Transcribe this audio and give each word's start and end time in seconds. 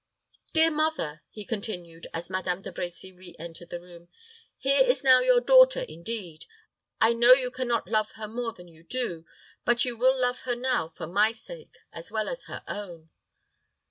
"Dear 0.53 0.71
mother," 0.71 1.21
he 1.29 1.45
continued, 1.45 2.07
as 2.11 2.27
Madame 2.27 2.63
De 2.63 2.71
Brecy 2.71 3.15
re 3.15 3.35
entered 3.37 3.69
the 3.69 3.79
room, 3.79 4.07
"here 4.57 4.83
is 4.83 5.03
now 5.03 5.19
your 5.19 5.39
daughter, 5.39 5.81
indeed. 5.81 6.45
I 6.99 7.13
know 7.13 7.33
you 7.33 7.51
can 7.51 7.67
not 7.67 7.87
love 7.87 8.09
her 8.13 8.27
more 8.27 8.51
than 8.51 8.67
you 8.67 8.81
do; 8.81 9.27
but 9.63 9.85
you 9.85 9.95
will 9.95 10.19
love 10.19 10.39
her 10.39 10.55
now 10.55 10.87
for 10.87 11.05
my 11.05 11.33
sake, 11.33 11.77
as 11.93 12.09
well 12.09 12.27
as 12.29 12.45
her 12.45 12.63
own." 12.67 13.11